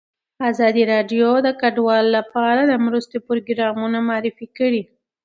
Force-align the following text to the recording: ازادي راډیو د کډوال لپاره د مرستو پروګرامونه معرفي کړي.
ازادي 0.49 0.83
راډیو 0.93 1.29
د 1.45 1.47
کډوال 1.61 2.05
لپاره 2.17 2.61
د 2.65 2.73
مرستو 2.85 3.17
پروګرامونه 3.27 3.97
معرفي 4.09 4.47
کړي. 4.57 4.81